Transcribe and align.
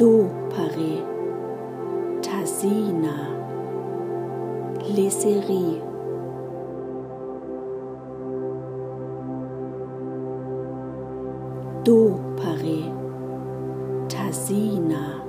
Do 0.00 0.30
Pare 0.48 0.92
Tasina 2.22 3.16
Lesserie 4.96 5.82
Do 11.84 11.98
Pare 12.38 12.80
Tasina 14.08 15.20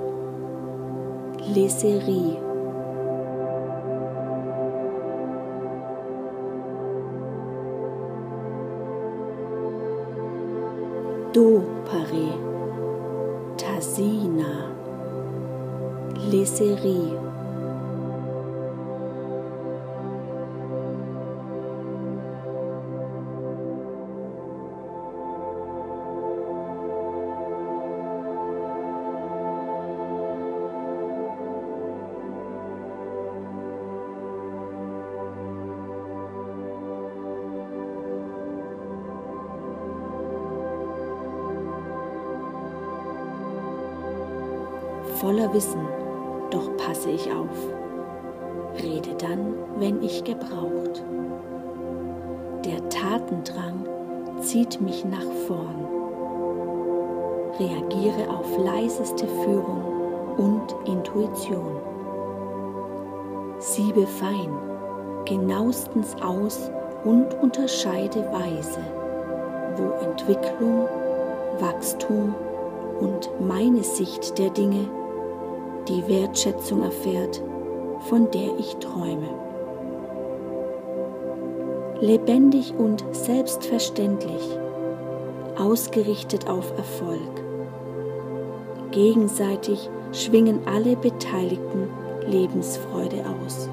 Lesserie 1.54 2.40
Do 11.34 11.60
Pare 11.84 12.51
Asina, 13.82 14.70
les 16.30 16.44
séries 16.44 17.14
voller 45.22 45.54
Wissen, 45.54 45.86
doch 46.50 46.76
passe 46.76 47.10
ich 47.10 47.30
auf. 47.30 47.56
Rede 48.82 49.14
dann, 49.14 49.54
wenn 49.78 50.02
ich 50.02 50.24
gebraucht. 50.24 51.04
Der 52.64 52.88
Tatendrang 52.88 53.86
zieht 54.40 54.80
mich 54.80 55.04
nach 55.04 55.30
vorn. 55.46 55.86
Reagiere 57.60 58.30
auf 58.30 58.58
leiseste 58.58 59.28
Führung 59.28 59.84
und 60.38 60.88
Intuition. 60.88 61.76
Siebe 63.60 64.06
fein, 64.06 64.50
genauestens 65.24 66.16
aus 66.20 66.68
und 67.04 67.32
unterscheide 67.40 68.24
weise, 68.32 68.80
wo 69.76 70.04
Entwicklung, 70.04 70.88
Wachstum 71.60 72.34
und 72.98 73.30
meine 73.40 73.84
Sicht 73.84 74.36
der 74.36 74.50
Dinge 74.50 74.88
die 75.88 76.06
Wertschätzung 76.08 76.82
erfährt, 76.82 77.42
von 78.08 78.30
der 78.30 78.58
ich 78.58 78.74
träume. 78.76 79.28
Lebendig 82.00 82.74
und 82.76 83.04
selbstverständlich, 83.12 84.58
ausgerichtet 85.56 86.48
auf 86.48 86.72
Erfolg. 86.76 87.20
Gegenseitig 88.90 89.88
schwingen 90.12 90.66
alle 90.66 90.96
Beteiligten 90.96 91.88
Lebensfreude 92.26 93.24
aus. 93.44 93.68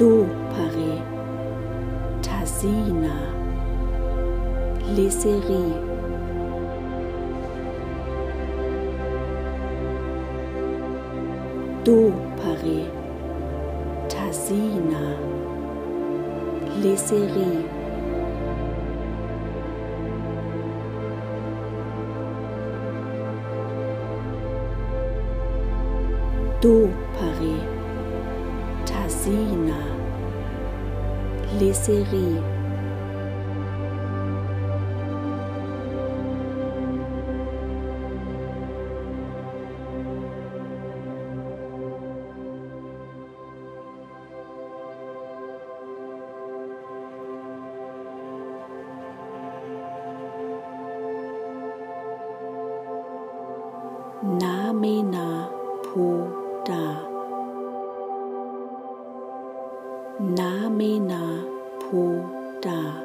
Dopare, 0.00 1.02
Tassina, 2.22 3.16
Lesserie. 4.96 5.76
Dopare, 11.84 12.90
Tassina, 14.08 15.18
Lesserie. 16.80 17.68
Dopare 26.62 27.79
les 31.58 31.72
séries. 31.72 32.40
Na 54.22 54.72
Mena 54.72 55.50
Da. 56.66 57.09
Namena 60.20 61.40
Po 61.80 62.20
Da. 62.60 63.00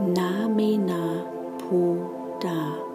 Namena 0.00 1.20
Po 1.60 2.08
Da. 2.40 2.91